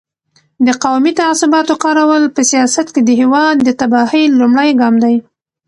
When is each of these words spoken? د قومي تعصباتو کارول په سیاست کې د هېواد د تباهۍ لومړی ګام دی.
د 0.65 0.67
قومي 0.83 1.11
تعصباتو 1.21 1.73
کارول 1.83 2.23
په 2.35 2.41
سیاست 2.51 2.87
کې 2.93 3.01
د 3.03 3.09
هېواد 3.21 3.55
د 3.63 3.69
تباهۍ 3.79 4.23
لومړی 4.39 4.69
ګام 4.79 4.95
دی. 5.03 5.15